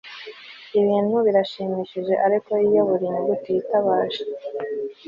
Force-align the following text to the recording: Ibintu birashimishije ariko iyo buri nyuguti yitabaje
Ibintu 0.79 1.15
birashimishije 1.25 2.13
ariko 2.25 2.51
iyo 2.67 2.81
buri 2.89 3.05
nyuguti 3.13 3.49
yitabaje 3.57 4.23